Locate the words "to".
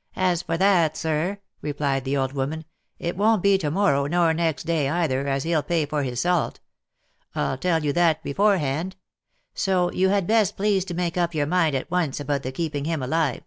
3.56-3.70, 10.84-10.92